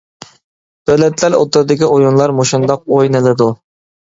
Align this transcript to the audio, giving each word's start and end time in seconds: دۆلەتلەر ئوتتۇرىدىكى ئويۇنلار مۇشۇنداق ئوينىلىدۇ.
دۆلەتلەر 0.91 1.37
ئوتتۇرىدىكى 1.39 1.91
ئويۇنلار 1.91 2.35
مۇشۇنداق 2.41 2.91
ئوينىلىدۇ. 2.97 3.53